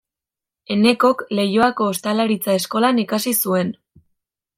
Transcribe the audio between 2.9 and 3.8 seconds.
ikasi zuen.